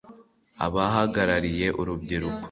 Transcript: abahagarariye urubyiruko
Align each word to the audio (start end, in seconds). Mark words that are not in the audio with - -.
abahagarariye 0.65 1.67
urubyiruko 1.81 2.37